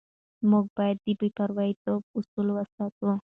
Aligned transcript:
موږ 0.49 0.65
باید 0.77 0.97
د 1.05 1.07
بې 1.19 1.27
پرېتوب 1.55 2.01
اصل 2.17 2.47
وساتو. 2.55 3.09